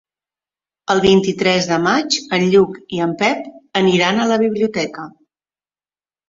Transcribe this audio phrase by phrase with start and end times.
[0.93, 3.45] El vint-i-tres de maig en Lluc i en Pep
[3.83, 5.07] aniran a la biblioteca.